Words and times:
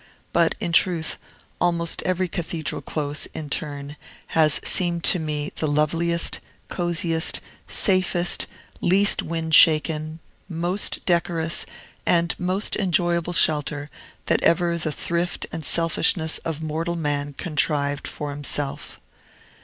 But, 0.33 0.55
in 0.59 0.71
truth, 0.71 1.19
almost 1.59 2.01
every 2.07 2.27
cathedral 2.27 2.81
close, 2.81 3.27
in 3.35 3.51
turn, 3.51 3.97
has 4.29 4.59
seemed 4.63 5.03
to 5.03 5.19
me 5.19 5.51
the 5.57 5.67
loveliest, 5.67 6.39
cosiest, 6.69 7.39
safest, 7.67 8.47
least 8.81 9.21
wind 9.21 9.53
shaken, 9.53 10.17
most 10.49 11.05
decorous, 11.05 11.67
and 12.03 12.33
most 12.39 12.75
enjoyable 12.77 13.33
shelter 13.33 13.91
that 14.25 14.41
ever 14.43 14.75
the 14.75 14.91
thrift 14.91 15.45
and 15.51 15.63
selfishness 15.63 16.39
of 16.39 16.63
mortal 16.63 16.95
man 16.95 17.33
contrived 17.33 18.07
for 18.07 18.31
himself. 18.31 18.99